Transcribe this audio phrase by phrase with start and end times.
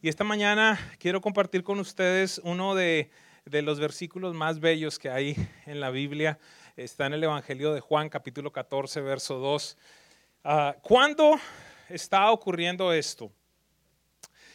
[0.00, 3.10] Y esta mañana quiero compartir con ustedes uno de,
[3.46, 5.34] los versículos más bellos que hay
[5.66, 6.38] en la Biblia.
[6.76, 9.76] Está en el Evangelio de Juan, capítulo 14, verso 2.
[10.44, 10.48] Uh,
[10.82, 11.40] ¿Cuándo
[11.88, 13.32] está ocurriendo esto?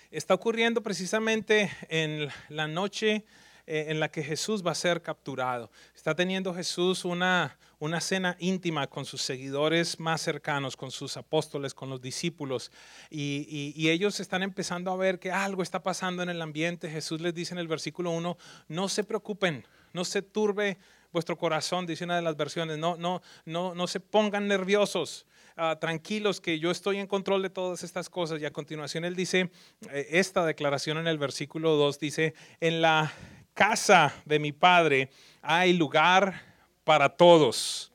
[0.10, 3.26] Está ocurriendo precisamente en la noche
[3.68, 5.70] eh, en la que Jesús va a ser capturado.
[6.04, 11.74] Está teniendo Jesús una, una cena íntima con sus seguidores más cercanos, con sus apóstoles,
[11.74, 12.74] con los discípulos,
[13.10, 16.90] y, y, ellos están empezando a ver que algo está pasando en el ambiente.
[16.90, 18.38] Jesús les dice en el versículo 1,
[18.68, 20.78] no se preocupen, no se turbe
[21.14, 25.26] vuestro corazón, dice una de las versiones, no, no, no, no se pongan nerviosos.
[25.56, 28.42] Uh, tranquilos que yo estoy en control de todas estas cosas.
[28.42, 29.52] Y a continuación él dice,
[29.92, 33.14] eh, esta declaración en el versículo 2 dice, en la
[33.54, 35.10] casa de mi padre
[35.42, 36.42] hay lugar
[36.84, 37.92] para todos.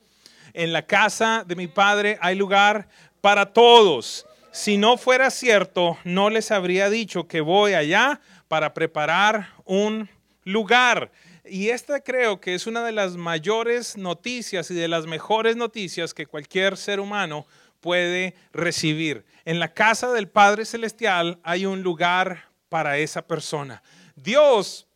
[0.55, 2.89] En la casa de mi padre hay lugar
[3.21, 4.27] para todos.
[4.53, 10.09] Si no fuera cierto, no les habría dicho que voy allá para preparar un
[10.45, 11.13] lugar.
[11.45, 16.15] Y esta creo que es una de las mayores noticias y de las mejores noticias
[16.15, 17.47] que cualquier ser humano
[17.81, 19.25] puede recibir.
[19.45, 23.83] En la casa del Padre Celestial hay un lugar para esa persona.
[24.17, 24.88] Dios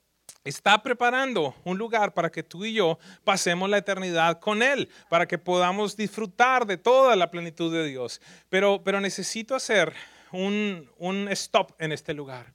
[0.44, 5.26] está preparando un lugar para que tú y yo pasemos la eternidad con Él, para
[5.26, 8.20] que podamos disfrutar de toda la plenitud de Dios.
[8.48, 9.92] Pero, pero necesito hacer
[10.32, 12.52] un, un stop en este lugar,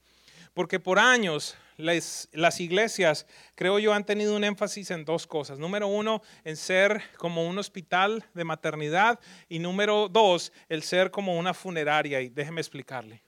[0.54, 5.60] porque por años las, iglesias, creo yo, han tenido un énfasis en dos cosas.
[5.60, 11.38] Número uno, en ser como un hospital de maternidad y número dos, el ser como
[11.38, 12.22] una funeraria.
[12.22, 13.22] Y déjeme explicarle.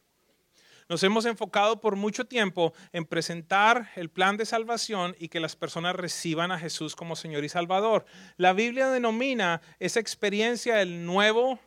[0.90, 5.56] Nos hemos enfocado por mucho tiempo en presentar el plan de salvación y que las
[5.56, 8.06] personas reciban a Jesús como Señor y Salvador.
[8.38, 11.60] La Biblia denomina esa experiencia el nuevo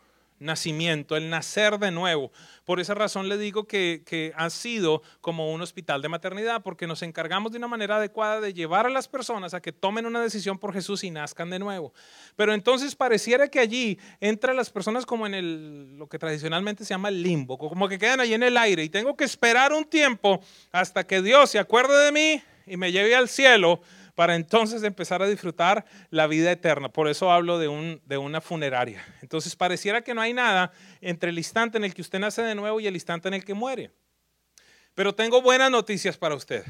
[0.42, 2.30] nacimiento, el nacer de nuevo.
[2.64, 6.86] Por esa razón le digo que, que, ha sido como un hospital de maternidad, porque
[6.86, 10.20] nos encargamos de una manera adecuada de llevar a las personas a que tomen una
[10.20, 11.92] decisión por Jesús y nazcan de nuevo.
[12.36, 16.94] Pero entonces pareciera que allí entran las personas como en el, lo que tradicionalmente se
[16.94, 19.84] llama el limbo, como que quedan allí en el aire y tengo que esperar un
[19.84, 23.80] tiempo hasta que Dios se acuerde de mí y me lleve al cielo
[24.22, 26.88] para entonces empezar a disfrutar la vida eterna.
[26.88, 29.04] Por eso hablo de, un, de una funeraria.
[29.20, 32.54] Entonces pareciera que no hay nada entre el instante en el que usted nace de
[32.54, 33.90] nuevo y el instante en el que muere.
[34.94, 36.64] Pero tengo buenas noticias para usted.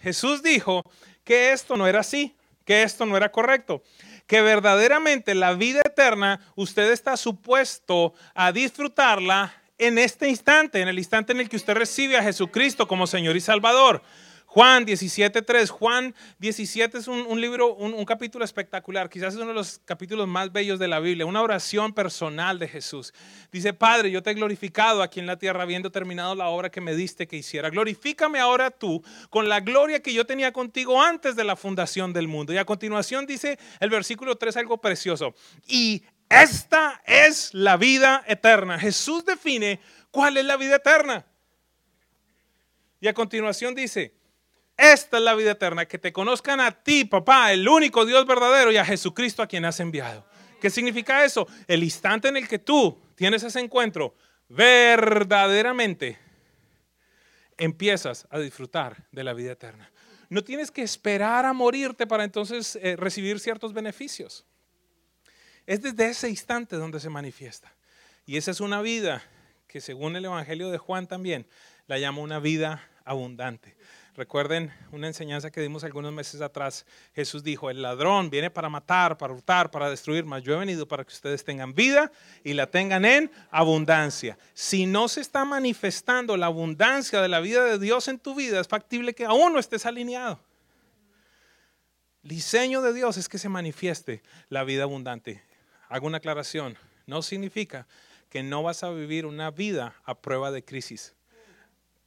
[0.00, 0.84] Jesús dijo
[1.24, 3.82] que esto no era así, que esto no era correcto,
[4.28, 10.98] que verdaderamente la vida eterna usted está supuesto a disfrutarla en este instante, en el
[10.98, 14.04] instante en el que usted recibe a Jesucristo como Señor y Salvador.
[14.52, 15.66] Juan 17.3.
[15.70, 19.08] Juan 17 es un, libro, un, un, capítulo espectacular.
[19.08, 21.24] Quizás es uno de los capítulos más bellos de la Biblia.
[21.24, 23.14] Una oración personal de Jesús.
[23.50, 26.82] Dice, Padre, yo te he glorificado aquí en la tierra habiendo terminado la obra que
[26.82, 27.70] me diste que hiciera.
[27.70, 32.28] Glorifícame ahora tú con la gloria que yo tenía contigo antes de la fundación del
[32.28, 32.52] mundo.
[32.52, 35.34] Y a continuación dice el versículo 3 algo precioso.
[35.66, 38.78] Y esta es la vida eterna.
[38.78, 39.80] Jesús define
[40.10, 41.24] cuál es la vida eterna.
[43.00, 44.12] Y a continuación dice,
[44.76, 48.72] esta es la vida eterna, que te conozcan a ti, papá, el único Dios verdadero,
[48.72, 50.24] y a Jesucristo a quien has enviado.
[50.60, 51.46] ¿Qué significa eso?
[51.66, 54.14] El instante en el que tú tienes ese encuentro,
[54.48, 56.18] verdaderamente
[57.56, 59.90] empiezas a disfrutar de la vida eterna.
[60.28, 64.46] No tienes que esperar a morirte para entonces eh, recibir ciertos beneficios.
[65.66, 67.72] Es desde ese instante donde se manifiesta.
[68.24, 69.22] Y esa es una vida
[69.68, 71.46] que según el Evangelio de Juan también
[71.86, 73.76] la llama una vida abundante.
[74.14, 76.84] Recuerden una enseñanza que dimos algunos meses atrás.
[77.14, 80.86] Jesús dijo, el ladrón viene para matar, para hurtar, para destruir, mas yo he venido
[80.86, 82.12] para que ustedes tengan vida
[82.44, 84.36] y la tengan en abundancia.
[84.52, 88.60] Si no se está manifestando la abundancia de la vida de Dios en tu vida,
[88.60, 90.38] es factible que aún no estés alineado.
[92.22, 95.42] El diseño de Dios es que se manifieste la vida abundante.
[95.88, 96.76] Hago una aclaración.
[97.06, 97.86] No significa
[98.28, 101.14] que no vas a vivir una vida a prueba de crisis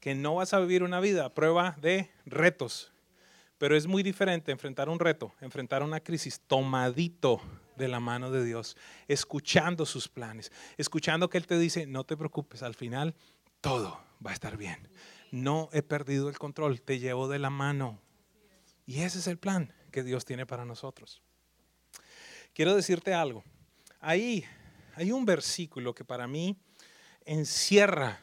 [0.05, 2.91] que no vas a vivir una vida a prueba de retos.
[3.57, 7.41] Pero es muy diferente enfrentar un reto, enfrentar una crisis tomadito
[7.75, 12.15] de la mano de Dios, escuchando sus planes, escuchando que Él te dice, no te
[12.15, 13.15] preocupes, al final
[13.61, 14.87] todo va a estar bien.
[15.31, 17.99] No he perdido el control, te llevo de la mano.
[18.85, 21.23] Y ese es el plan que Dios tiene para nosotros.
[22.53, 23.43] Quiero decirte algo.
[24.01, 24.45] Ahí
[24.93, 26.55] hay un versículo que para mí
[27.25, 28.21] encierra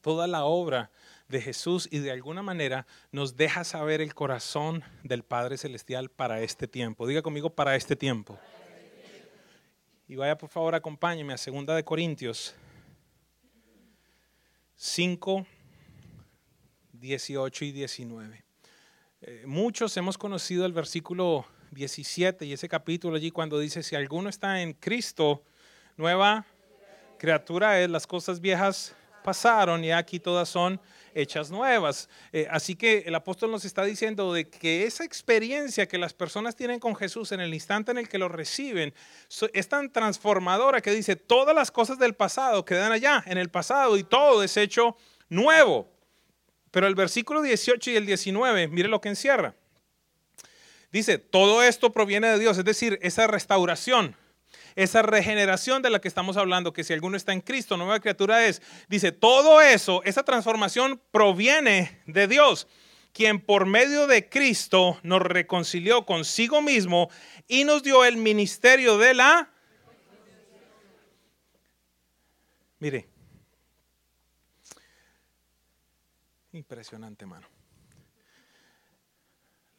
[0.00, 0.92] toda la obra
[1.28, 6.40] de Jesús y de alguna manera nos deja saber el corazón del Padre Celestial para
[6.42, 7.06] este tiempo.
[7.06, 8.38] Diga conmigo, para este tiempo.
[10.06, 12.54] Y vaya por favor, acompáñeme a 2 de Corintios
[14.76, 15.46] 5,
[16.92, 18.44] 18 y 19.
[19.22, 24.28] Eh, muchos hemos conocido el versículo 17 y ese capítulo allí cuando dice, si alguno
[24.28, 25.42] está en Cristo,
[25.96, 26.44] nueva
[27.18, 30.80] criatura es, las cosas viejas pasaron y aquí todas son
[31.14, 32.08] hechas nuevas.
[32.32, 36.56] Eh, así que el apóstol nos está diciendo de que esa experiencia que las personas
[36.56, 38.94] tienen con Jesús en el instante en el que lo reciben
[39.52, 43.96] es tan transformadora que dice, todas las cosas del pasado quedan allá, en el pasado,
[43.96, 44.96] y todo es hecho
[45.28, 45.88] nuevo.
[46.70, 49.54] Pero el versículo 18 y el 19, mire lo que encierra.
[50.90, 54.16] Dice, todo esto proviene de Dios, es decir, esa restauración
[54.76, 58.46] esa regeneración de la que estamos hablando, que si alguno está en Cristo, nueva criatura
[58.46, 62.66] es, dice, todo eso, esa transformación proviene de Dios,
[63.12, 67.08] quien por medio de Cristo nos reconcilió consigo mismo
[67.46, 69.50] y nos dio el ministerio de la...
[72.80, 73.08] Mire,
[76.52, 77.48] impresionante, hermano.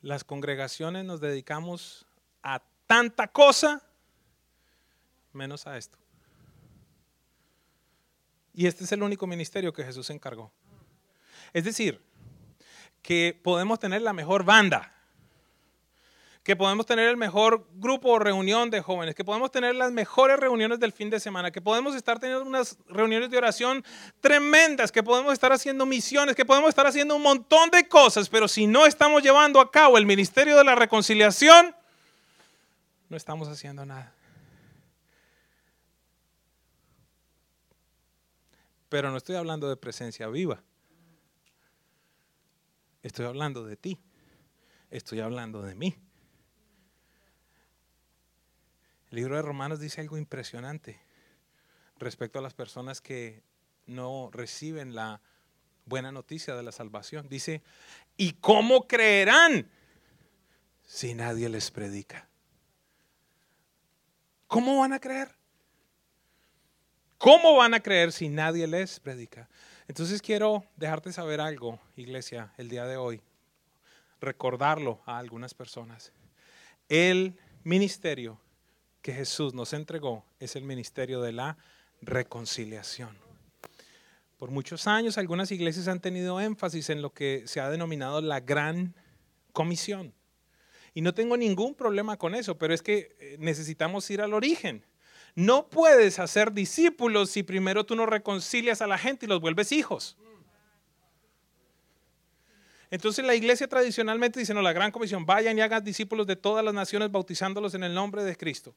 [0.01, 2.05] Las congregaciones nos dedicamos
[2.41, 3.83] a tanta cosa
[5.35, 5.97] menos a esto.
[8.53, 10.51] Y este es el único ministerio que Jesús encargó.
[11.53, 12.01] Es decir,
[13.01, 14.91] que podemos tener la mejor banda,
[16.41, 20.39] que podemos tener el mejor grupo o reunión de jóvenes, que podemos tener las mejores
[20.39, 23.83] reuniones del fin de semana, que podemos estar teniendo unas reuniones de oración
[24.21, 28.47] tremendas, que podemos estar haciendo misiones, que podemos estar haciendo un montón de cosas, pero
[28.47, 31.75] si no estamos llevando a cabo el ministerio de la reconciliación,
[33.09, 34.14] no estamos haciendo nada.
[38.89, 40.63] Pero no estoy hablando de presencia viva.
[43.03, 43.99] Estoy hablando de ti.
[44.89, 45.95] Estoy hablando de mí.
[49.11, 50.99] El libro de Romanos dice algo impresionante
[51.97, 53.43] respecto a las personas que
[53.85, 55.21] no reciben la
[55.85, 57.29] buena noticia de la salvación.
[57.29, 57.61] Dice,
[58.17, 59.69] ¿y cómo creerán
[60.83, 62.27] si nadie les predica?
[64.47, 65.35] ¿Cómo van a creer?
[67.17, 69.47] ¿Cómo van a creer si nadie les predica?
[69.87, 73.21] Entonces quiero dejarte saber algo, iglesia, el día de hoy.
[74.19, 76.11] Recordarlo a algunas personas.
[76.89, 78.39] El ministerio
[79.01, 81.57] que Jesús nos entregó es el ministerio de la
[82.01, 83.15] reconciliación.
[84.37, 88.41] Por muchos años algunas iglesias han tenido énfasis en lo que se ha denominado la
[88.41, 88.93] gran
[89.53, 90.13] comisión.
[90.93, 94.83] Y no tengo ningún problema con eso, pero es que eh, necesitamos ir al origen.
[95.35, 99.73] No puedes hacer discípulos si primero tú no reconcilias a la gente y los vuelves
[99.73, 100.17] hijos.
[102.89, 106.63] Entonces la iglesia tradicionalmente dice, no, la gran comisión, vayan y hagan discípulos de todas
[106.63, 108.73] las naciones bautizándolos en el nombre de Cristo.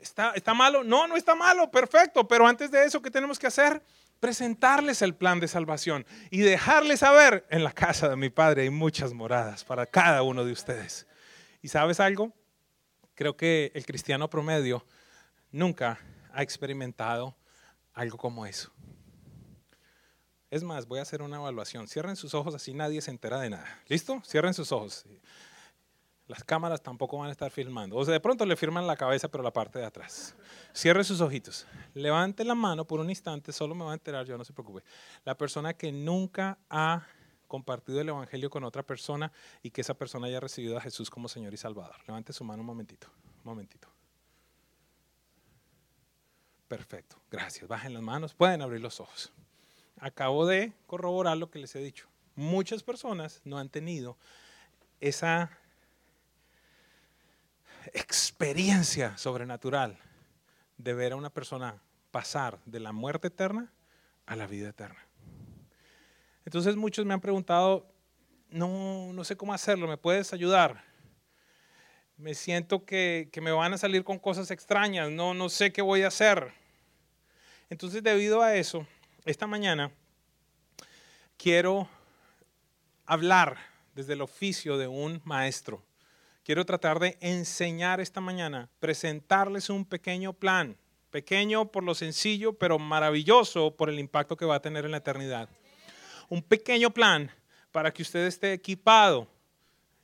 [0.00, 0.84] ¿Está, ¿Está malo?
[0.84, 3.82] No, no está malo, perfecto, pero antes de eso, ¿qué tenemos que hacer?
[4.20, 8.70] Presentarles el plan de salvación y dejarles saber, en la casa de mi Padre hay
[8.70, 11.08] muchas moradas para cada uno de ustedes.
[11.62, 12.32] ¿Y sabes algo?
[13.16, 14.86] Creo que el cristiano promedio
[15.56, 15.98] nunca
[16.32, 17.34] ha experimentado
[17.94, 18.70] algo como eso.
[20.50, 21.88] Es más, voy a hacer una evaluación.
[21.88, 23.82] Cierren sus ojos así nadie se entera de nada.
[23.88, 24.22] ¿Listo?
[24.24, 25.04] Cierren sus ojos.
[26.28, 27.96] Las cámaras tampoco van a estar filmando.
[27.96, 30.36] O sea, de pronto le firman la cabeza, pero la parte de atrás.
[30.72, 31.66] Cierre sus ojitos.
[31.94, 34.82] Levante la mano por un instante, solo me va a enterar yo, no se preocupe.
[35.24, 37.06] La persona que nunca ha
[37.46, 39.32] compartido el Evangelio con otra persona
[39.62, 41.96] y que esa persona haya recibido a Jesús como Señor y Salvador.
[42.06, 43.08] Levante su mano un momentito,
[43.38, 43.95] un momentito.
[46.68, 47.68] Perfecto, gracias.
[47.68, 49.32] Bajen las manos, pueden abrir los ojos.
[49.98, 52.06] Acabo de corroborar lo que les he dicho.
[52.34, 54.16] Muchas personas no han tenido
[55.00, 55.50] esa
[57.94, 59.98] experiencia sobrenatural
[60.76, 61.80] de ver a una persona
[62.10, 63.72] pasar de la muerte eterna
[64.26, 65.06] a la vida eterna.
[66.44, 67.86] Entonces muchos me han preguntado,
[68.50, 70.84] no, no sé cómo hacerlo, ¿me puedes ayudar?
[72.16, 76.02] Me siento que, me van a salir con cosas extrañas, no, no sé qué voy
[76.02, 76.52] a hacer.
[77.68, 78.86] Entonces, debido a eso,
[79.24, 79.90] esta mañana
[81.36, 81.88] quiero
[83.04, 83.56] hablar
[83.94, 85.82] desde el oficio de un maestro
[86.46, 90.76] quiero tratar de enseñar esta mañana, presentarles un pequeño plan,
[91.10, 94.98] pequeño por lo sencillo, pero maravilloso por el impacto que va a tener en la
[94.98, 95.48] eternidad.
[96.28, 97.32] Un pequeño plan
[97.72, 99.26] para que usted esté equipado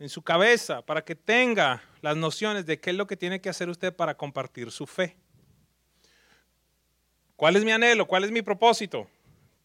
[0.03, 3.49] en su cabeza, para que tenga las nociones de qué es lo que tiene que
[3.49, 5.17] hacer usted para compartir su fe.
[7.37, 8.09] ¿Cuál es mi anhelo?
[8.09, 9.09] ¿Cuál es mi propósito?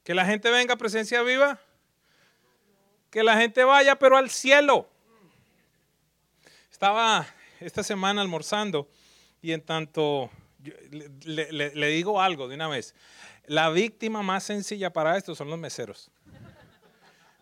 [0.03, 1.59] ¿Que la gente venga a presencia viva?
[3.09, 4.87] Que la gente vaya, pero al cielo.
[6.71, 7.25] Estaba
[7.59, 8.87] esta semana almorzando
[9.41, 10.29] y en tanto
[11.23, 12.93] le, digo algo de una vez.
[13.47, 16.11] La víctima más sencilla para esto son los meseros.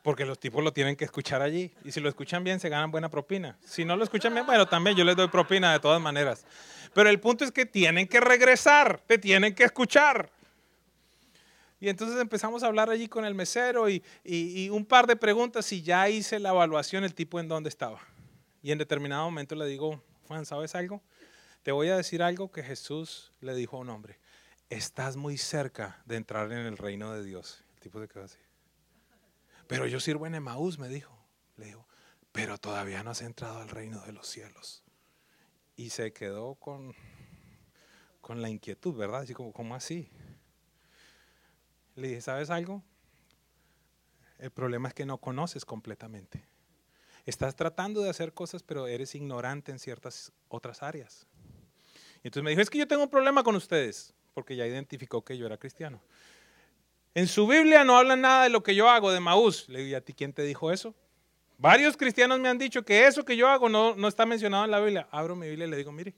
[0.06, 1.74] Porque los tipos lo tienen que escuchar allí.
[1.84, 3.58] Y si lo escuchan bien, se ganan buena propina.
[3.66, 6.46] Si no lo escuchan bien, bueno, también yo les doy propina de todas maneras.
[6.94, 10.30] Pero el punto es que tienen que regresar, te tienen que escuchar.
[11.80, 15.82] Y entonces empezamos a hablar allí con el mesero y, un par de preguntas y
[15.82, 18.00] ya hice la evaluación, el tipo en dónde estaba.
[18.62, 21.02] Y en determinado momento le digo, Juan, ¿sabes algo?
[21.64, 24.20] Te voy a decir algo que Jesús le dijo a un hombre.
[24.70, 27.64] Estás muy cerca de entrar en el reino de Dios.
[27.74, 28.45] El tipo se quedó así.
[29.68, 31.18] Pero yo sirvo en Emaús, me dijo.
[31.58, 31.88] Le digo,
[32.32, 34.84] pero todavía no has entrado al reino de los cielos.
[35.76, 36.94] Y se quedó con,
[38.22, 39.22] con la inquietud, ¿verdad?
[39.22, 40.10] Así como, ¿cómo así?
[41.96, 42.84] Le dije, ¿sabes algo?
[44.38, 46.46] El problema es que no conoces completamente.
[47.26, 51.26] Estás tratando de hacer cosas, pero eres ignorante en ciertas otras áreas.
[52.24, 55.24] Y entonces me dijo, es que yo tengo un problema con ustedes, porque ya identificó
[55.24, 56.02] que yo era cristiano.
[57.16, 59.70] En su Biblia no hablan nada de lo que yo hago de Maús.
[59.70, 60.94] Le digo, ¿a ti quién te dijo eso?
[61.58, 64.72] Varios cristianos me han dicho que eso que yo hago no, no está mencionado en
[64.72, 65.08] la Biblia.
[65.12, 66.14] Abro mi Biblia y le digo, mire,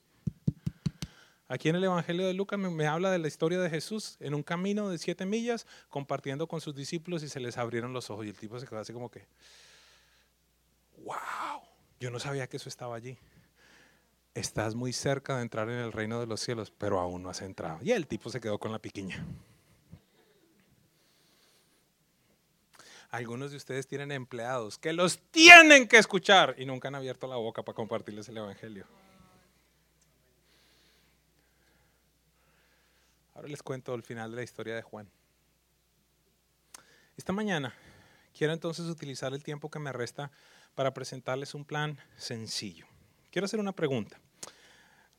[1.48, 4.34] aquí en el Evangelio de Lucas me, me, habla de la historia de Jesús en
[4.34, 8.26] un camino de siete millas compartiendo con sus discípulos y se les abrieron los ojos
[8.26, 9.28] y el tipo se quedó así como que,
[11.04, 11.62] wow,
[12.00, 13.20] yo no sabía que eso estaba allí.
[14.34, 17.44] Estás muy cerca de entrar en el reino de los cielos, pero aún no has
[17.44, 17.78] entrado.
[17.84, 19.24] Y el tipo se quedó con la piquiña.
[23.10, 27.38] Algunos de ustedes tienen empleados que los tienen que escuchar y nunca han abierto la
[27.38, 28.86] boca para compartirles el Evangelio.
[33.34, 35.10] Ahora les cuento el final de la historia de Juan.
[37.16, 37.74] Esta mañana
[38.38, 40.32] quiero entonces utilizar el tiempo que me resta
[40.76, 42.88] para presentarles un plan sencillo.
[43.32, 44.20] Quiero hacer una pregunta.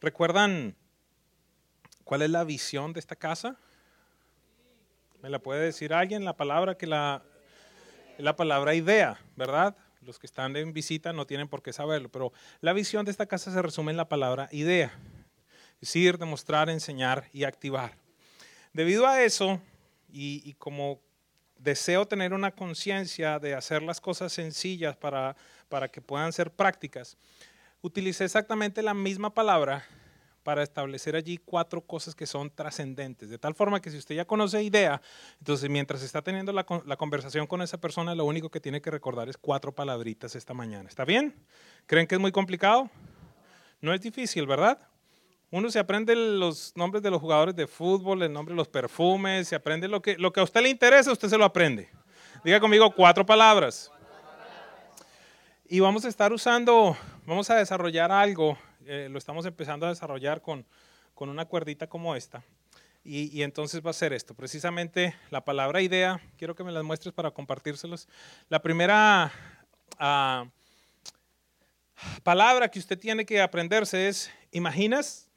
[0.00, 0.76] ¿Recuerdan
[2.04, 3.57] cuál es la visión de esta casa?
[5.23, 6.25] ¿Me la puede decir alguien?
[6.25, 7.25] La palabra que la,
[8.18, 9.76] la palabra idea, ¿verdad?
[10.02, 13.26] Los que están en visita no tienen por qué saberlo, pero la visión de esta
[13.26, 14.92] casa se resume en la palabra idea.
[15.80, 17.96] Decir, demostrar, enseñar y activar.
[18.72, 19.60] Debido a eso,
[20.10, 21.00] y, y como
[21.58, 25.37] deseo tener una conciencia de hacer las cosas sencillas para,
[25.68, 27.16] para que puedan ser prácticas,
[27.80, 29.84] utilicé exactamente la misma palabra
[30.49, 33.28] para establecer allí cuatro cosas que son trascendentes.
[33.28, 35.02] De tal forma que si usted ya conoce idea,
[35.38, 39.28] entonces mientras está teniendo la, conversación con esa persona, lo único que tiene que recordar
[39.28, 40.88] es cuatro palabritas esta mañana.
[40.88, 41.35] ¿Está bien?
[41.85, 42.88] ¿Creen que es muy complicado?
[43.83, 44.78] No es difícil, ¿verdad?
[45.50, 49.49] Uno se aprende los nombres de los jugadores de fútbol, el nombre de los perfumes,
[49.49, 51.90] se aprende lo que, lo que a usted le interesa, usted se lo aprende.
[52.43, 53.93] Diga conmigo cuatro palabras.
[55.69, 58.57] Y vamos a estar usando, vamos a desarrollar algo,
[58.88, 60.64] eh, lo estamos empezando a desarrollar con,
[61.14, 62.42] con una cuerdita como esta.
[63.04, 67.14] Y, entonces va a ser esto, precisamente la palabra idea, quiero que me las muestres
[67.14, 68.07] para compartírselos.
[68.50, 69.33] La primera
[69.95, 70.49] uh,
[72.23, 75.30] palabra que usted tiene que aprenderse es, ¿imaginas?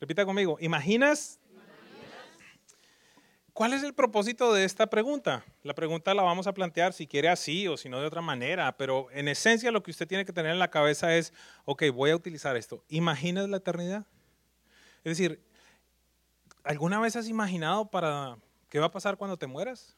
[0.00, 1.40] Repita conmigo, ¿imaginas?
[3.54, 5.44] ¿Cuál es el propósito de esta pregunta?
[5.62, 8.76] La pregunta la vamos a plantear si quiere así o si no de otra manera,
[8.76, 11.32] pero en esencia lo que usted tiene que tener en la cabeza es,
[11.64, 12.82] ok, voy a utilizar esto.
[12.88, 14.06] ¿Imaginas la eternidad?
[15.04, 15.40] Es decir,
[16.64, 19.96] ¿alguna vez has imaginado para qué va a pasar cuando te mueras?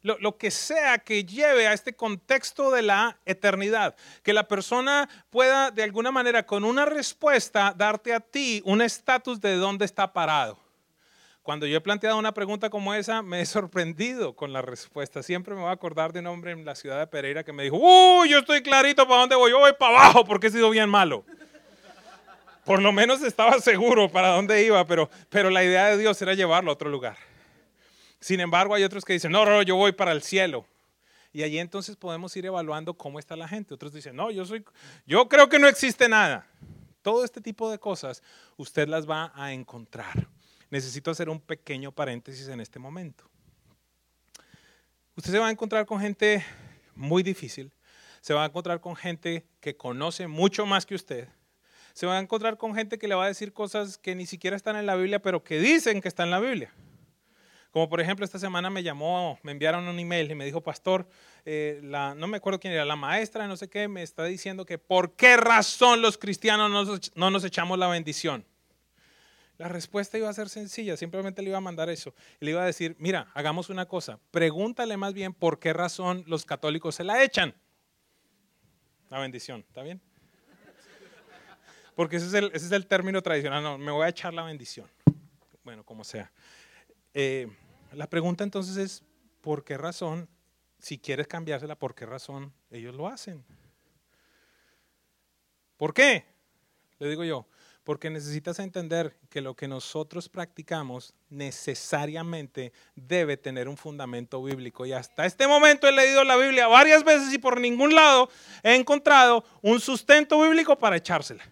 [0.00, 3.96] lo, que sea que lleve a este contexto de la eternidad.
[4.22, 9.40] Que la persona pueda de alguna manera con una respuesta darte a ti un estatus
[9.42, 10.65] de dónde está parado.
[11.46, 15.22] Cuando yo he planteado una pregunta como esa, me he sorprendido con la respuesta.
[15.22, 17.62] Siempre me voy a acordar de un hombre en la ciudad de Pereira que me
[17.62, 20.70] dijo, uy, yo estoy clarito para dónde voy, yo voy para abajo porque he sido
[20.70, 21.24] bien malo.
[22.64, 26.34] Por lo menos estaba seguro para dónde iba, pero, pero la idea de Dios era
[26.34, 27.16] llevarlo a otro lugar.
[28.18, 30.66] Sin embargo, hay otros que dicen, no, no, yo voy para el cielo.
[31.32, 33.72] Y allí entonces podemos ir evaluando cómo está la gente.
[33.72, 34.64] Otros dicen, no, yo soy,
[35.06, 36.44] yo creo que no existe nada.
[37.02, 38.20] Todo este tipo de cosas
[38.56, 40.26] usted las va a encontrar.
[40.70, 43.24] Necesito hacer un pequeño paréntesis en este momento.
[45.14, 46.44] Usted se va a encontrar con gente
[46.94, 47.72] muy difícil.
[48.20, 51.28] se va a encontrar con gente que conoce mucho más que usted.
[51.92, 54.56] Se va a encontrar con gente que le va a decir cosas que ni siquiera
[54.56, 56.72] están en la Biblia, pero que dicen que están en la Biblia.
[57.70, 61.08] Como por ejemplo, esta semana me llamó, me enviaron un email y me dijo, pastor,
[61.44, 64.78] eh, no me acuerdo quién era, la maestra, no sé qué, me está diciendo que
[64.78, 68.44] por qué razón los cristianos no, no nos echamos la bendición.
[69.58, 72.14] La respuesta iba a ser sencilla, simplemente le iba a mandar eso.
[72.40, 76.44] Le iba a decir, mira, hagamos una cosa, pregúntale más bien por qué razón los
[76.44, 77.54] católicos se la echan.
[79.08, 80.00] La bendición, ¿está bien?
[81.94, 84.42] Porque ese es el, ese es el término tradicional, no, me voy a echar la
[84.42, 84.86] bendición.
[85.64, 86.30] Bueno, como sea.
[87.14, 87.48] Eh,
[87.92, 89.02] la pregunta entonces es,
[89.40, 90.28] ¿por qué razón,
[90.78, 93.42] si quieres cambiársela, por qué razón ellos lo hacen?
[95.78, 96.26] ¿Por qué?
[96.98, 97.46] Le digo yo,
[97.86, 104.84] porque necesitas entender que lo que nosotros practicamos necesariamente debe tener un fundamento bíblico.
[104.86, 108.28] Y hasta este momento he leído la Biblia varias veces y por ningún lado
[108.64, 111.44] he encontrado un sustento bíblico para echársela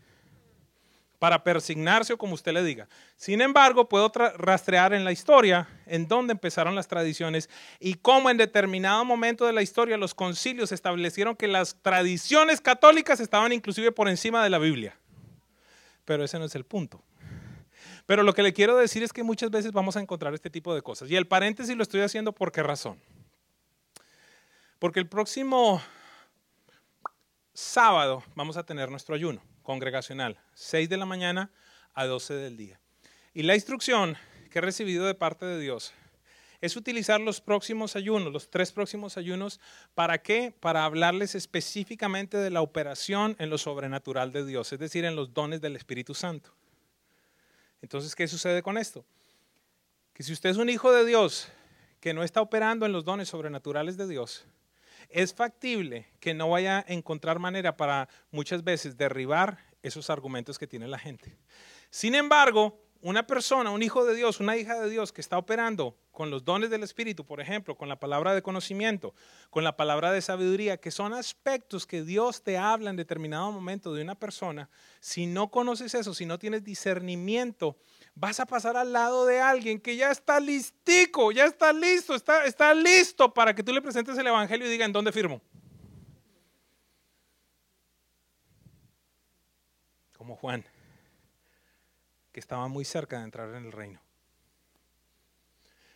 [1.20, 2.86] para persignarse o como usted le diga.
[3.16, 7.48] Sin embargo, puedo rastrear en la historia en dónde empezaron las tradiciones
[7.80, 13.20] y cómo en determinado momento de la historia los concilios establecieron que las tradiciones católicas
[13.20, 14.98] estaban inclusive por encima de la Biblia.
[16.04, 17.02] Pero ese no es el punto.
[18.06, 20.74] Pero lo que le quiero decir es que muchas veces vamos a encontrar este tipo
[20.74, 21.10] de cosas.
[21.10, 23.00] Y el paréntesis lo estoy haciendo por qué razón.
[24.78, 25.80] Porque el próximo
[27.52, 31.50] sábado vamos a tener nuestro ayuno congregacional, 6 de la mañana
[31.94, 32.80] a 12 del día.
[33.32, 34.16] Y la instrucción
[34.50, 35.94] que he recibido de parte de Dios
[36.64, 39.60] es utilizar los próximos ayunos, los tres próximos ayunos,
[39.94, 40.50] ¿para qué?
[40.60, 45.34] Para hablarles específicamente de la operación en lo sobrenatural de Dios, es decir, en los
[45.34, 46.54] dones del Espíritu Santo.
[47.82, 49.04] Entonces, ¿qué sucede con esto?
[50.14, 51.48] Que si usted es un hijo de Dios
[52.00, 54.46] que no está operando en los dones sobrenaturales de Dios,
[55.10, 60.66] es factible que no vaya a encontrar manera para muchas veces derribar esos argumentos que
[60.66, 61.36] tiene la gente.
[61.90, 65.94] Sin embargo, una persona, un hijo de Dios, una hija de Dios que está operando
[66.10, 69.14] con los dones del Espíritu, por ejemplo, con la palabra de conocimiento,
[69.50, 73.92] con la palabra de sabiduría, que son aspectos que Dios te habla en determinado momento
[73.92, 77.76] de una persona, si no conoces eso, si no tienes discernimiento
[78.14, 82.46] vas a pasar al lado de alguien que ya está listico, ya está listo, está,
[82.46, 85.42] está listo para que tú le presentes el Evangelio y diga, ¿en dónde firmo?
[90.16, 90.64] Como Juan,
[92.34, 94.00] que estaba muy cerca de entrar en el reino.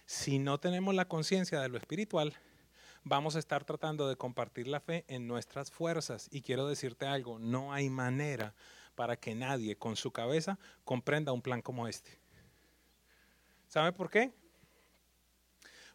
[0.07, 2.33] Si no tenemos la conciencia de lo espiritual,
[3.03, 6.29] vamos a estar tratando de compartir la fe en nuestras fuerzas.
[6.31, 8.55] Y quiero decirte algo, no hay manera
[8.95, 12.21] para que nadie con su cabeza comprenda un plan como este.
[13.67, 14.33] ¿Sabe por qué?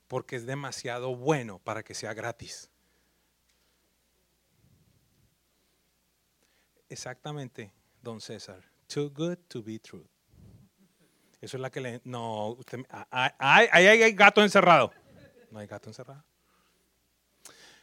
[0.10, 2.69] Porque es demasiado bueno para que sea gratis.
[6.89, 8.62] Exactamente, don César.
[8.88, 10.12] Too good to be true.
[11.43, 12.01] Eso es la que le...
[12.06, 12.79] No, usted...
[13.12, 14.93] Ahí hay, hay gato encerrado.
[15.51, 16.23] No hay gato encerrado.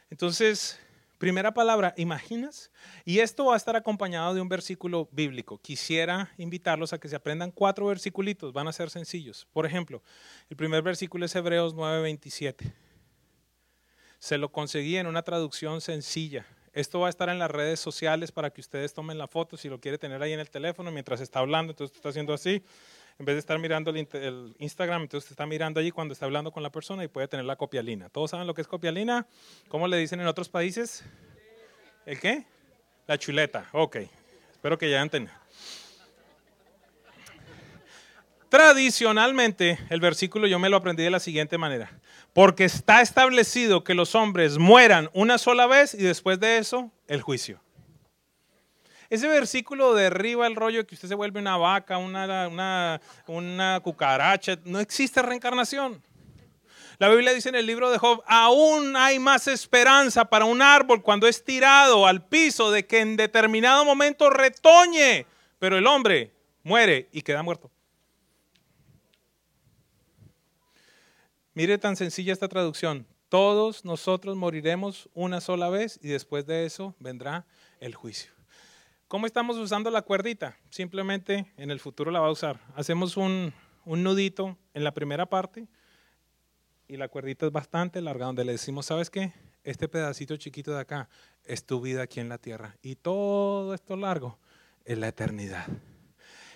[0.09, 0.79] Entonces,
[1.21, 2.71] Primera palabra, ¿imaginas?
[3.05, 5.59] Y esto va a estar acompañado de un versículo bíblico.
[5.59, 9.47] Quisiera invitarlos a que se aprendan cuatro versículos, van a ser sencillos.
[9.53, 10.01] Por ejemplo,
[10.49, 12.73] el primer versículo es Hebreos 9:27.
[14.17, 16.47] Se lo conseguí en una traducción sencilla.
[16.73, 19.69] Esto va a estar en las redes sociales para que ustedes tomen la foto si
[19.69, 21.73] lo quiere tener ahí en el teléfono mientras está hablando.
[21.73, 22.63] Entonces está haciendo así
[23.19, 26.63] en vez de estar mirando el, Instagram, entonces está mirando allí cuando está hablando con
[26.63, 28.09] la persona y puede tener la copialina.
[28.09, 29.27] ¿Todos saben lo que es copialina?
[29.67, 31.03] ¿Cómo le dicen en otros países?
[32.05, 32.45] ¿El qué?
[33.07, 33.69] La chuleta.
[33.73, 33.97] Ok.
[34.51, 35.35] Espero que ya entiendan.
[38.49, 41.89] Tradicionalmente, el versículo yo me lo aprendí de la siguiente manera.
[42.33, 47.21] Porque está establecido que los hombres mueran una sola vez y después de eso, el
[47.21, 47.61] juicio.
[49.11, 53.81] Ese versículo derriba el rollo de que usted se vuelve una vaca, una, una, una
[53.83, 54.57] cucaracha.
[54.63, 56.01] No existe reencarnación.
[56.97, 61.01] La Biblia dice en el libro de Job, aún hay más esperanza para un árbol
[61.01, 65.25] cuando es tirado al piso de que en determinado momento retoñe,
[65.59, 66.31] pero el hombre
[66.63, 67.69] muere y queda muerto.
[71.53, 73.05] Mire tan sencilla esta traducción.
[73.27, 77.45] Todos nosotros moriremos una sola vez y después de eso vendrá
[77.81, 78.40] el juicio.
[79.11, 80.55] ¿Cómo estamos usando la cuerdita?
[80.69, 82.61] Simplemente en el futuro la va a usar.
[82.77, 83.53] Hacemos un,
[83.85, 85.67] nudito en la primera parte
[86.87, 89.33] y la cuerdita es bastante larga, donde le decimos, ¿sabes qué?
[89.65, 91.09] Este pedacito chiquito de acá
[91.43, 92.77] es tu vida aquí en la tierra.
[92.81, 94.39] Y todo esto largo
[94.85, 95.67] es la eternidad.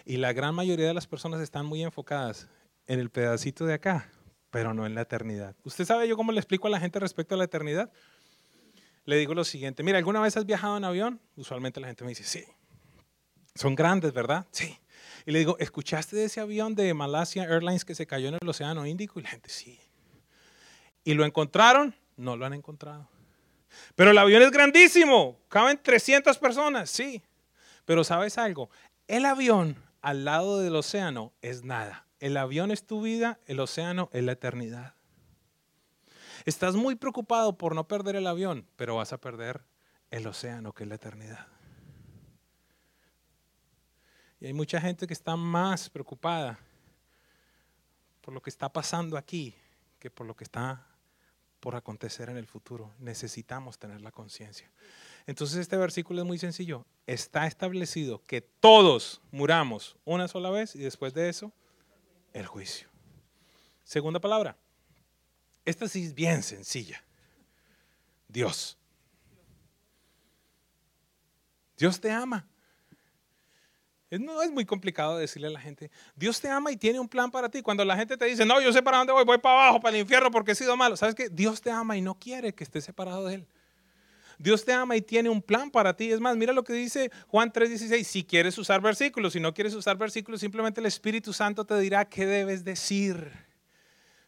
[0.06, 2.48] Y la gran mayoría de las personas están muy enfocadas
[2.88, 4.10] en el pedacito de acá,
[4.50, 5.58] pero no en la eternidad.
[5.66, 7.92] ¿Usted sabe yo cómo le explico a la gente respecto a la eternidad?
[9.06, 11.22] Le digo lo siguiente, mira, ¿alguna vez has viajado en avión?
[11.36, 12.44] Usualmente la gente me dice, sí.
[13.54, 14.46] Son grandes, ¿verdad?
[14.52, 14.78] Sí.
[15.26, 18.50] Y le digo, ¿escuchaste de ese avión de Malaysia Airlines que se cayó en el
[18.50, 19.20] Océano Índico?
[19.20, 19.80] Y la gente, sí.
[21.04, 21.96] ¿Y lo encontraron?
[22.18, 23.08] No lo han encontrado.
[23.96, 27.22] Pero el avión es grandísimo, caben 300 personas, sí.
[27.86, 28.70] Pero sabes algo,
[29.08, 32.08] el avión al lado del océano es nada.
[32.20, 34.96] El avión es tu vida, el océano es la eternidad.
[36.46, 39.62] Estás muy preocupado por no perder el avión, pero vas a perder
[40.12, 41.48] el océano, que es la eternidad.
[44.40, 46.60] Y hay mucha gente que está más preocupada
[48.22, 49.56] por lo que está pasando aquí
[50.00, 50.86] que por lo que está
[51.60, 52.94] por acontecer en el futuro.
[53.00, 54.70] Necesitamos tener la conciencia.
[55.26, 56.86] Entonces este versículo es muy sencillo.
[57.08, 61.52] Está establecido que todos muramos una sola vez y después de eso,
[62.34, 62.88] el juicio.
[63.84, 64.58] Segunda palabra.
[65.66, 67.04] Esta sí es bien sencilla.
[68.28, 68.78] Dios.
[71.78, 72.48] Dios te ama.
[74.12, 77.32] No es muy complicado decirle a la gente, Dios te ama y tiene un plan
[77.32, 77.62] para ti.
[77.62, 79.96] Cuando la gente te dice, no, yo sé para dónde voy, voy para abajo, para
[79.96, 80.96] el infierno porque he sido malo.
[80.96, 81.28] ¿Sabes qué?
[81.30, 83.48] Dios te ama y no quiere que estés separado de Él.
[84.38, 86.12] Dios te ama y tiene un plan para ti.
[86.12, 88.04] Es más, mira lo que dice Juan 3:16.
[88.04, 92.06] Si quieres usar versículos, si no quieres usar versículos, simplemente el Espíritu Santo te dirá
[92.06, 93.45] qué debes decir.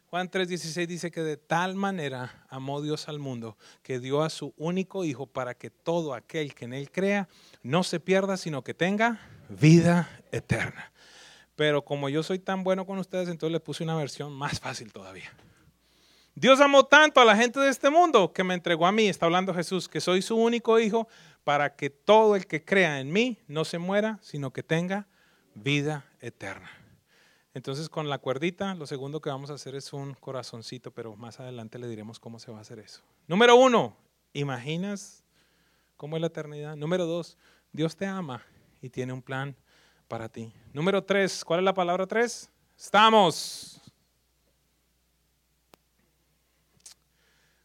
[0.10, 4.54] Juan 3:16 dice que de tal manera amó Dios al mundo que dio a su
[4.56, 7.28] único Hijo para que todo aquel que en Él crea
[7.62, 10.94] no se pierda, sino que tenga vida eterna.
[11.58, 14.94] Pero como yo soy tan bueno con ustedes, entonces le puse una versión más fácil
[14.94, 15.30] todavía.
[16.36, 19.26] Dios amó tanto a la gente de este mundo que me entregó a mí, está
[19.26, 21.10] hablando Jesús, que soy su único hijo,
[21.44, 25.08] para que todo el que crea en mí no se muera, sino que tenga
[25.56, 26.70] vida eterna.
[27.58, 31.40] Entonces con la cuerdita, lo segundo que vamos a hacer es un corazoncito, pero más
[31.40, 33.02] adelante le diremos cómo se va a hacer eso.
[33.26, 33.98] Número uno,
[34.32, 35.24] ¿imaginas
[35.96, 36.76] cómo es la eternidad?
[36.76, 37.36] Número dos,
[37.74, 38.44] Dios te ama
[38.80, 39.56] y tiene un plan
[40.08, 40.54] para ti.
[40.72, 42.48] Número tres, ¿cuál es la palabra tres?
[42.78, 43.82] Estamos.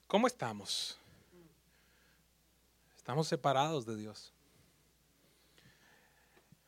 [0.07, 0.99] ¿Cómo estamos?
[2.97, 4.33] Estamos separados de Dios.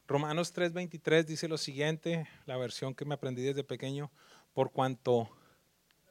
[0.07, 4.11] Romanos 3:23 dice lo siguiente, la versión que me aprendí desde pequeño,
[4.53, 5.31] por cuanto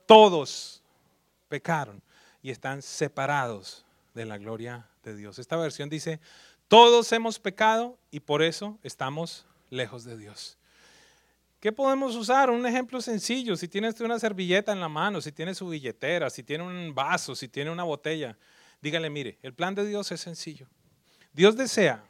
[0.07, 0.81] todos
[1.47, 2.01] pecaron
[2.41, 5.37] y están separados de la gloria de Dios.
[5.37, 6.19] Esta versión dice,
[6.67, 10.57] todos hemos pecado y por eso estamos lejos de Dios.
[11.59, 12.49] ¿Qué podemos usar?
[12.49, 13.55] Un ejemplo sencillo.
[13.55, 17.35] Si tienes una servilleta en la mano, si tiene su billetera, si tiene un vaso,
[17.35, 18.35] si tiene una botella,
[18.81, 20.67] dígale, mire, el plan de Dios es sencillo.
[21.31, 22.03] Dios desea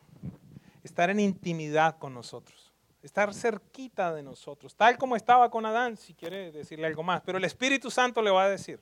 [0.84, 6.14] estar en intimidad con nosotros, estar cerquita de nosotros, tal como estaba con Adán, si
[6.14, 8.82] quiere decirle algo más, pero el Espíritu Santo le va a decir,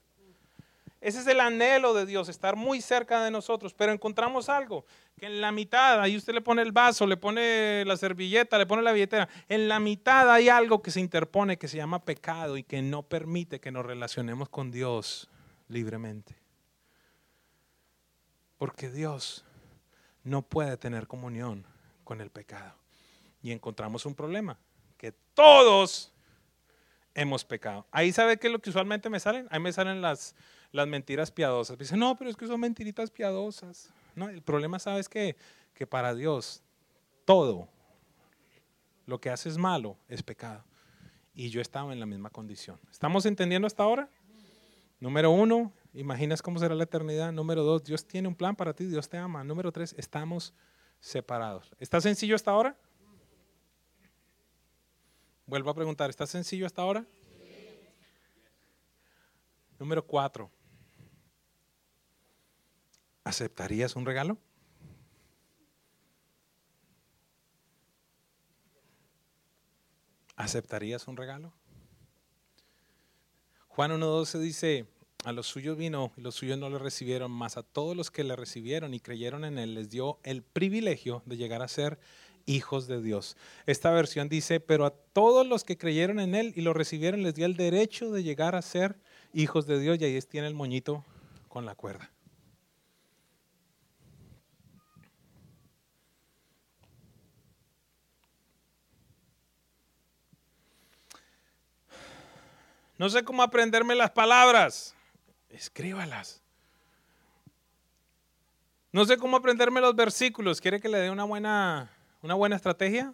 [1.02, 3.74] ese es el anhelo de Dios, estar muy cerca de nosotros.
[3.74, 4.86] Pero encontramos algo,
[5.18, 8.68] que en la mitad, ahí usted le pone el vaso, le pone la servilleta, le
[8.68, 12.56] pone la billetera, en la mitad hay algo que se interpone, que se llama pecado
[12.56, 15.28] y que no permite que nos relacionemos con Dios
[15.70, 16.36] libremente.
[18.60, 19.44] Porque Dios
[20.24, 21.66] no puede tener comunión
[22.12, 22.74] con el pecado.
[23.42, 24.60] Y encontramos un problema,
[24.98, 26.12] que todos
[27.14, 27.88] hemos pecado.
[27.90, 29.48] Ahí sabe qué es lo que usualmente me salen.
[29.50, 30.36] Ahí me salen las
[30.74, 31.78] las mentiras piadosas.
[31.78, 33.94] Dicen, no, pero es que son mentiritas piadosas.
[34.14, 35.38] No, el problema, ¿sabes qué?
[35.74, 36.62] Que para Dios
[37.24, 37.70] todo
[39.06, 40.66] lo que hace es malo es pecado.
[41.34, 42.78] Y yo estaba en la misma condición.
[42.92, 44.10] ¿Estamos entendiendo hasta ahora?
[45.00, 47.32] Número uno, imaginas cómo será la eternidad.
[47.32, 49.46] Número dos, Dios tiene un plan para ti, Dios te ama.
[49.46, 50.54] Número tres, estamos
[51.02, 51.70] separados.
[51.80, 52.78] ¿Está sencillo hasta ahora?
[55.46, 57.06] Vuelvo a preguntar, ¿está sencillo hasta ahora?
[59.78, 60.50] Número cuatro,
[63.24, 64.38] ¿Aceptarías un regalo?
[70.36, 71.54] ¿Aceptarías un regalo?
[73.68, 74.88] Juan 1.12 dice,
[75.24, 78.24] a los suyos vino y los suyos no le recibieron, mas a todos los que
[78.24, 82.00] le recibieron y creyeron en él les dio el privilegio de llegar a ser
[82.46, 83.38] hijos de Dios.
[83.66, 87.36] Esta versión dice, pero a todos los que creyeron en él y lo recibieron les
[87.36, 88.96] dio el derecho de llegar a ser
[89.34, 91.06] hijos de Dios y ahí tiene el moñito
[91.48, 92.10] con la cuerda.
[102.98, 104.96] No sé cómo aprenderme las palabras.
[105.52, 106.42] Escríbalas.
[108.92, 110.60] No sé cómo aprenderme los versículos.
[110.60, 113.14] ¿Quiere que le dé una buena, una buena estrategia?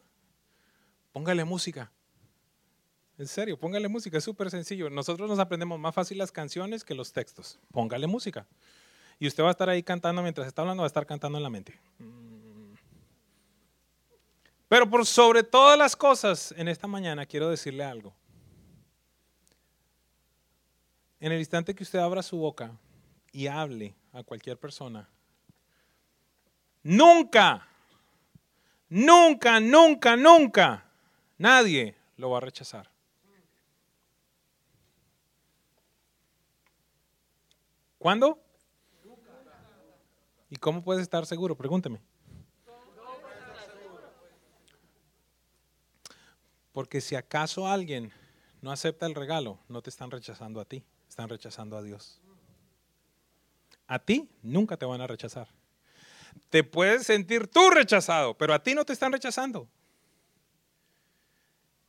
[1.14, 1.92] Póngale música.
[3.18, 4.90] En serio, póngale música, es súper sencillo.
[4.90, 7.60] Nosotros nos aprendemos más fácil las canciones que los textos.
[7.72, 8.46] Póngale música.
[9.20, 11.44] Y usted va a estar ahí cantando mientras está hablando, va a estar cantando en
[11.44, 11.80] la mente.
[14.68, 18.14] Pero por sobre todas las cosas, en esta mañana quiero decirle algo.
[21.20, 22.72] En el instante que usted abra su boca
[23.32, 25.10] y hable a cualquier persona,
[26.84, 27.68] nunca,
[28.90, 30.86] nunca, nunca, nunca,
[31.38, 32.90] nadie lo va a rechazar.
[37.98, 38.40] ¿Cuándo?
[40.50, 41.58] ¿Y cómo puedes estar seguro?
[41.58, 42.00] Pregúnteme.
[46.72, 48.14] Porque si acaso alguien
[48.62, 50.86] no acepta el regalo, no te están rechazando a ti,
[51.18, 52.22] están rechazando a Dios.
[53.88, 55.48] A ti nunca te van a rechazar.
[56.52, 59.68] Te puedes sentir tú rechazado, pero a ti no te están rechazando.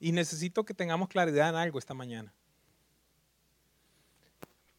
[0.00, 2.32] Y necesito que tengamos claridad en algo esta mañana.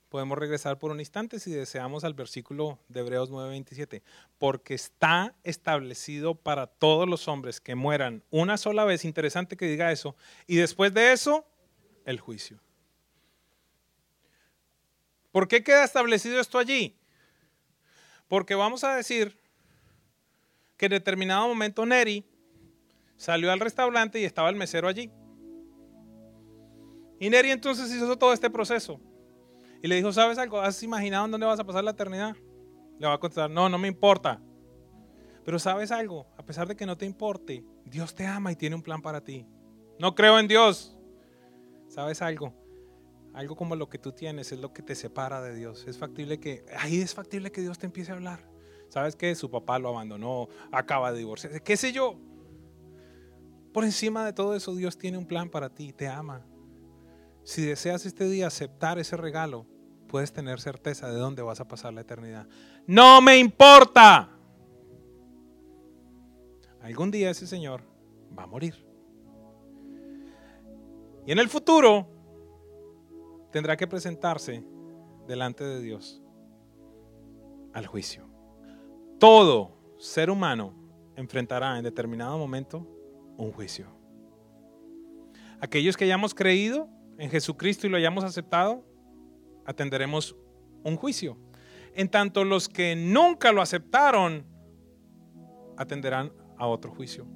[0.09, 4.01] Podemos regresar por un instante si deseamos al versículo de Hebreos 9:27.
[4.39, 9.91] Porque está establecido para todos los hombres que mueran una sola vez, interesante que diga
[9.91, 10.15] eso,
[10.47, 11.45] y después de eso,
[12.05, 12.59] el juicio.
[15.31, 16.97] ¿Por qué queda establecido esto allí?
[18.27, 19.39] Porque vamos a decir
[20.77, 22.25] que en determinado momento Neri
[23.17, 25.11] salió al restaurante y estaba el mesero allí.
[27.19, 28.99] Y Neri entonces hizo todo este proceso.
[29.81, 30.61] Y le dijo, ¿sabes algo?
[30.61, 32.35] ¿Has imaginado en dónde vas a pasar la eternidad?
[32.97, 34.41] Le va a contestar, no, no me importa.
[35.45, 38.75] Pero sabes algo, a pesar de que no te importe, Dios te ama y tiene
[38.75, 39.45] un plan para ti.
[39.97, 40.97] No creo en Dios.
[41.87, 42.53] ¿Sabes algo?
[43.39, 45.85] Algo como lo que tú tienes es lo que te separa de Dios.
[45.87, 48.41] Es factible que, ahí es factible que Dios te empiece a hablar.
[48.89, 49.33] ¿Sabes qué?
[49.33, 52.19] Su papá lo abandonó, acaba de divorciarse, qué sé yo.
[53.71, 56.45] Por encima de todo eso, Dios tiene un plan para ti, te ama.
[57.43, 59.65] Si deseas este día aceptar ese regalo,
[60.09, 62.45] puedes tener certeza de dónde vas a pasar la eternidad.
[62.87, 64.37] No me importa.
[66.81, 67.83] Algún día ese Señor
[68.37, 68.85] va a morir.
[71.25, 72.18] Y en el futuro
[73.51, 74.63] tendrá que presentarse
[75.27, 76.21] delante de Dios
[77.73, 78.27] al juicio.
[79.19, 80.73] Todo ser humano
[81.15, 82.87] enfrentará en determinado momento
[83.37, 83.87] un juicio.
[85.59, 88.85] Aquellos que hayamos creído en Jesucristo y lo hayamos aceptado,
[89.65, 90.35] atenderemos
[90.83, 91.37] un juicio.
[91.93, 94.45] En tanto los que nunca lo aceptaron,
[95.77, 97.27] atenderán a otro juicio.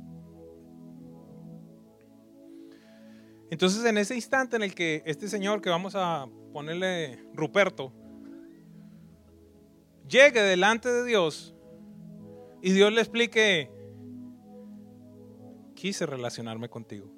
[3.53, 7.93] Entonces en ese instante en el que este señor, que vamos a ponerle Ruperto,
[10.09, 11.53] llegue delante de Dios
[12.63, 13.69] y Dios le explique,
[15.75, 17.13] quise relacionarme contigo.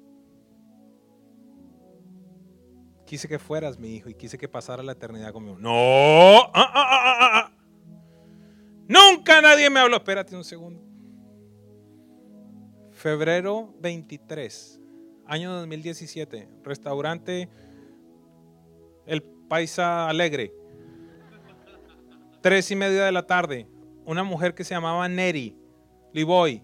[3.06, 5.56] Quise que fueras mi hijo y quise que pasara la eternidad conmigo.
[5.58, 7.52] No, ah, ah, ah,
[8.86, 9.96] nunca nadie me habló.
[9.96, 10.82] Espérate un segundo.
[12.90, 14.82] Febrero 23,
[15.26, 17.48] año 2017, restaurante
[19.06, 20.52] El Paisa Alegre.
[22.40, 23.68] Tres y media de la tarde,
[24.04, 25.56] una mujer que se llamaba Neri
[26.12, 26.62] Liboy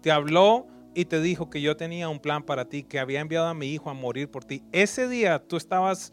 [0.00, 3.46] te habló y te dijo que yo tenía un plan para ti, que había enviado
[3.46, 4.62] a mi hijo a morir por ti.
[4.70, 6.12] Ese día tú estabas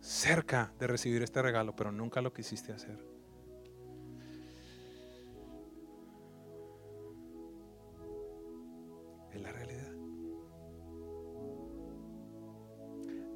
[0.00, 3.11] cerca de recibir este regalo, pero nunca lo quisiste hacer.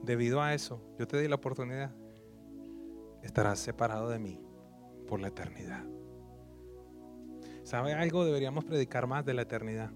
[0.06, 1.90] Debido a eso, yo te di la oportunidad.
[3.24, 4.40] Estarás separado de mí
[5.08, 5.84] por la eternidad.
[7.64, 8.24] ¿Sabe algo?
[8.24, 9.90] Deberíamos predicar más de la eternidad.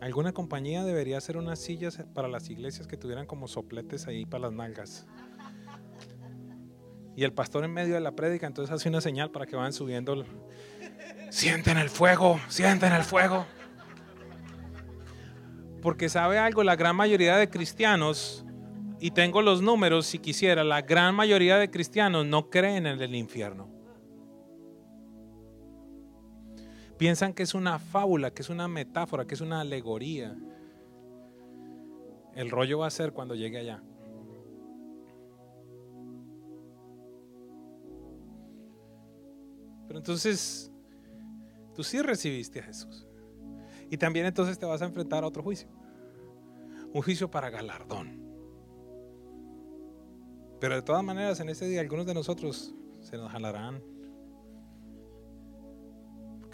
[0.00, 4.42] Alguna compañía debería hacer unas sillas para las iglesias que tuvieran como sopletes ahí para
[4.42, 5.08] las nalgas.
[7.16, 9.72] Y el pastor en medio de la prédica entonces hace una señal para que vayan
[9.72, 10.24] subiendo.
[11.30, 13.44] Sienten el fuego, sienten el fuego.
[15.86, 18.44] Porque sabe algo, la gran mayoría de cristianos,
[18.98, 23.14] y tengo los números si quisiera, la gran mayoría de cristianos no creen en el
[23.14, 23.68] infierno.
[26.98, 30.36] Piensan que es una fábula, que es una metáfora, que es una alegoría.
[32.34, 33.80] El rollo va a ser cuando llegue allá.
[39.86, 40.68] Pero entonces,
[41.76, 43.05] tú sí recibiste a Jesús.
[43.90, 45.68] Y también entonces te vas a enfrentar a otro juicio.
[46.92, 48.24] Un juicio para galardón.
[50.60, 53.82] Pero de todas maneras, en ese día algunos de nosotros se nos jalarán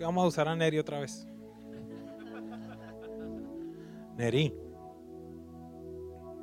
[0.05, 1.27] vamos a usar a Neri otra vez.
[4.17, 4.55] Neri,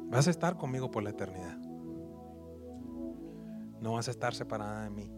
[0.10, 1.58] vas a estar conmigo por la eternidad.
[3.82, 5.10] no vas a estar separada de mí.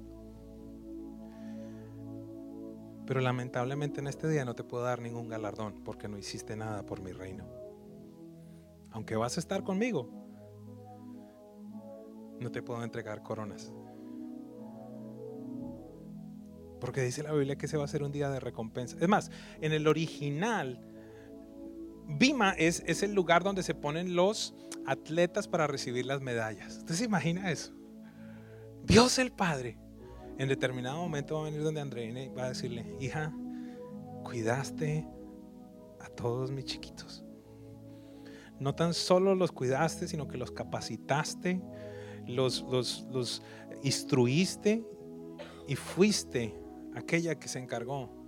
[3.05, 6.85] Pero lamentablemente en este día no te puedo dar ningún galardón porque no hiciste nada
[6.85, 7.45] por mi reino.
[8.91, 10.09] Aunque vas a estar conmigo,
[12.39, 13.71] no te puedo entregar coronas.
[16.79, 18.97] Porque dice la Biblia que ese va a ser un día de recompensa.
[18.99, 20.83] Es más, en el original,
[22.07, 26.77] Bima es, es el lugar donde se ponen los atletas para recibir las medallas.
[26.77, 27.73] ¿Usted se imagina eso?
[28.83, 29.77] Dios el Padre,
[30.37, 33.33] en determinado momento va a venir donde Andreina va a decirle, hija,
[34.23, 35.07] cuidaste
[35.99, 37.23] a todos mis chiquitos.
[38.59, 41.61] No tan solo los cuidaste, sino que los capacitaste,
[42.27, 43.41] los, los, los
[43.83, 44.85] instruiste
[45.67, 46.55] y fuiste
[46.95, 48.21] aquella que se encargó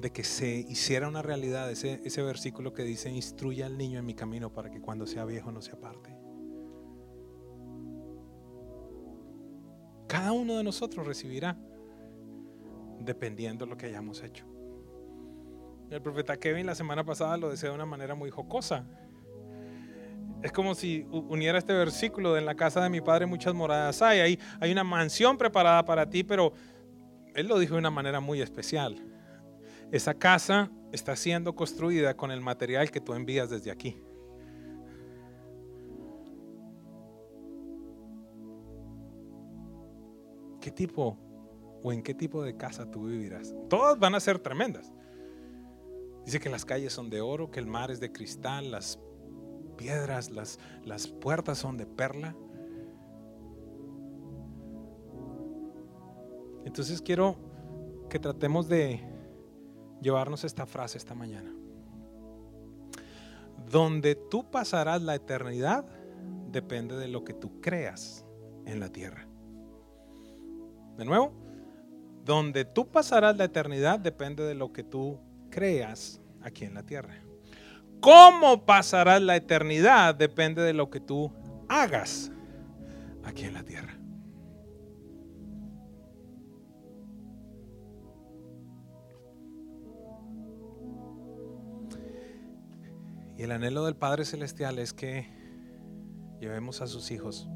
[0.00, 4.06] de que se hiciera una realidad ese, ese versículo que dice, instruya al niño en
[4.06, 6.21] mi camino para que cuando sea viejo no se aparte.
[10.12, 11.56] Cada uno de nosotros recibirá
[13.00, 14.44] dependiendo de lo que hayamos hecho.
[15.88, 18.84] El profeta Kevin la semana pasada lo decía de una manera muy jocosa.
[20.42, 24.02] Es como si uniera este versículo de en la casa de mi padre muchas moradas
[24.02, 24.20] hay.
[24.20, 26.52] Hay, hay una mansión preparada para ti, pero
[27.34, 29.02] él lo dijo de una manera muy especial.
[29.92, 33.96] Esa casa está siendo construida con el material que tú envías desde aquí.
[40.72, 41.18] ¿Qué tipo
[41.82, 43.54] o en qué tipo de casa tú vivirás?
[43.68, 44.90] Todas van a ser tremendas.
[46.24, 48.98] Dice que las calles son de oro, que el mar es de cristal, las
[49.76, 52.34] piedras, las, las puertas son de perla.
[56.64, 57.36] Entonces quiero
[58.08, 59.02] que tratemos de
[60.00, 61.54] llevarnos esta frase esta mañana.
[63.70, 65.84] Donde tú pasarás la eternidad
[66.50, 68.24] depende de lo que tú creas
[68.64, 69.28] en la tierra.
[70.96, 71.32] De nuevo,
[72.24, 75.18] donde tú pasarás la eternidad depende de lo que tú
[75.50, 77.14] creas aquí en la tierra.
[78.00, 80.14] ¿Cómo pasarás la eternidad?
[80.14, 81.32] Depende de lo que tú
[81.68, 82.32] hagas
[83.24, 83.96] aquí en la tierra.
[93.36, 95.26] Y el anhelo del Padre Celestial es que
[96.40, 97.48] llevemos a sus hijos,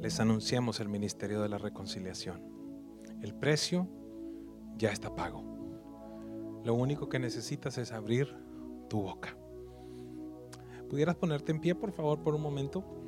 [0.00, 2.42] les anunciemos el ministerio de la reconciliación.
[3.22, 3.88] El precio
[4.76, 5.42] ya está pago.
[6.64, 8.34] Lo único que necesitas es abrir
[8.88, 9.36] tu boca.
[10.88, 12.98] ¿Pudieras ponerte en pie, por favor, por un momento?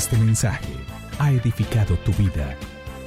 [0.00, 0.72] este mensaje
[1.18, 2.56] ha edificado tu vida,